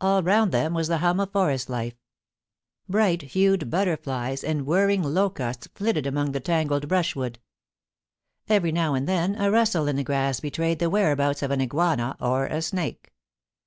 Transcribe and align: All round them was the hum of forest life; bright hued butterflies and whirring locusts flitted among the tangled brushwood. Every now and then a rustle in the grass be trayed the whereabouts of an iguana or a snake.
All 0.00 0.22
round 0.22 0.50
them 0.50 0.72
was 0.72 0.88
the 0.88 0.96
hum 0.96 1.20
of 1.20 1.30
forest 1.32 1.68
life; 1.68 1.92
bright 2.88 3.20
hued 3.20 3.68
butterflies 3.68 4.42
and 4.42 4.64
whirring 4.64 5.02
locusts 5.02 5.68
flitted 5.74 6.06
among 6.06 6.32
the 6.32 6.40
tangled 6.40 6.88
brushwood. 6.88 7.38
Every 8.48 8.72
now 8.72 8.94
and 8.94 9.06
then 9.06 9.34
a 9.38 9.50
rustle 9.50 9.88
in 9.88 9.96
the 9.96 10.04
grass 10.04 10.40
be 10.40 10.50
trayed 10.50 10.78
the 10.78 10.88
whereabouts 10.88 11.42
of 11.42 11.50
an 11.50 11.60
iguana 11.60 12.16
or 12.18 12.46
a 12.46 12.62
snake. 12.62 13.12